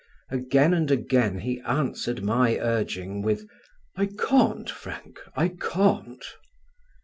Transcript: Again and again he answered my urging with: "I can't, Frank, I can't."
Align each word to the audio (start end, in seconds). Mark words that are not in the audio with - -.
Again 0.31 0.73
and 0.73 0.89
again 0.89 1.37
he 1.41 1.59
answered 1.59 2.23
my 2.23 2.57
urging 2.57 3.21
with: 3.21 3.47
"I 3.95 4.07
can't, 4.07 4.67
Frank, 4.67 5.19
I 5.35 5.49
can't." 5.49 6.25